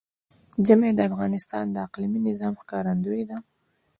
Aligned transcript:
ژمی 0.65 0.91
د 0.95 0.99
افغانستان 1.09 1.65
د 1.71 1.75
اقلیمي 1.87 2.19
نظام 2.29 2.53
ښکارندوی 2.61 3.21
ده. 3.29 3.37